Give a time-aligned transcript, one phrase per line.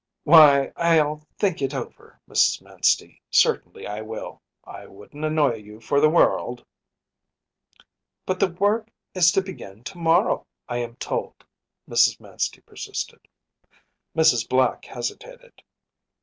[0.01, 2.59] ‚ÄĚ “Why, I’ll think it over, Mrs.
[2.63, 4.41] Manstey, certainly I will.
[4.63, 6.61] I wouldn’t annoy you for the world
[7.79, 7.83] ‚ÄĚ
[8.25, 12.19] “But the work is to begin to morrow, I am told,‚ÄĚ Mrs.
[12.19, 13.19] Manstey persisted.
[14.17, 14.49] Mrs.
[14.49, 15.61] Black hesitated.